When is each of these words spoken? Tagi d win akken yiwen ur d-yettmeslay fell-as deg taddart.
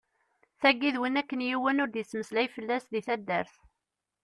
Tagi 0.61 0.89
d 0.95 0.97
win 0.99 1.19
akken 1.21 1.45
yiwen 1.47 1.81
ur 1.83 1.89
d-yettmeslay 1.89 2.47
fell-as 2.55 2.85
deg 2.93 3.03
taddart. 3.07 3.53